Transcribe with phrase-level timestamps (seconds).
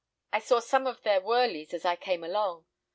[0.33, 2.65] I saw some of their wirlies as I came along.